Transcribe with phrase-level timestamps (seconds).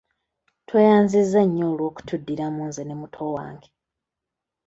[0.67, 3.69] Tweyanzizza nnyo olw'okutuddiramu nze ne muto wange.